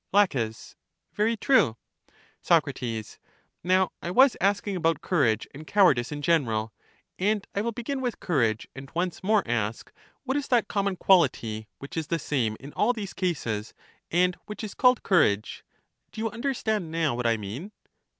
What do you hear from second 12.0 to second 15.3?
the same in all these cases, and which is called cour